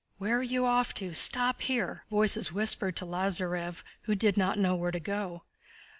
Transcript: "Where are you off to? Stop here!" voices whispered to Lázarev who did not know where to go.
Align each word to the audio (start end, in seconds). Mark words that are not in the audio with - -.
"Where 0.17 0.39
are 0.39 0.41
you 0.41 0.65
off 0.65 0.95
to? 0.95 1.13
Stop 1.13 1.61
here!" 1.61 2.05
voices 2.09 2.51
whispered 2.51 2.95
to 2.95 3.05
Lázarev 3.05 3.83
who 4.05 4.15
did 4.15 4.35
not 4.35 4.57
know 4.57 4.73
where 4.75 4.89
to 4.89 4.99
go. 4.99 5.43